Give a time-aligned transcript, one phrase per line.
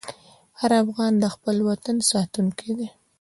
[0.59, 2.87] هر افغان د خپل وطن ساتونکی دی.